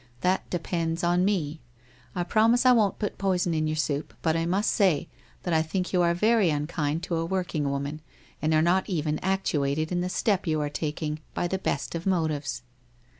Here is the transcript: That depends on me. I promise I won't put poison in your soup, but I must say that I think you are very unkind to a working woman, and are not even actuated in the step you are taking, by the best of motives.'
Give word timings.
That 0.21 0.49
depends 0.49 1.03
on 1.03 1.23
me. 1.23 1.59
I 2.15 2.23
promise 2.23 2.65
I 2.65 2.71
won't 2.71 2.97
put 2.97 3.19
poison 3.19 3.53
in 3.53 3.67
your 3.67 3.75
soup, 3.75 4.15
but 4.23 4.35
I 4.35 4.47
must 4.47 4.71
say 4.71 5.07
that 5.43 5.53
I 5.53 5.61
think 5.61 5.93
you 5.93 6.01
are 6.01 6.15
very 6.15 6.49
unkind 6.49 7.03
to 7.03 7.17
a 7.17 7.25
working 7.27 7.69
woman, 7.69 8.01
and 8.41 8.51
are 8.55 8.63
not 8.63 8.89
even 8.89 9.19
actuated 9.19 9.91
in 9.91 10.01
the 10.01 10.09
step 10.09 10.47
you 10.47 10.59
are 10.59 10.71
taking, 10.71 11.19
by 11.35 11.47
the 11.47 11.59
best 11.59 11.93
of 11.93 12.07
motives.' 12.07 12.63